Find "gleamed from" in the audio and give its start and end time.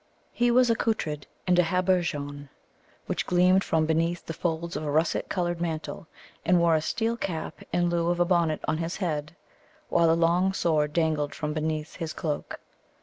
3.27-3.85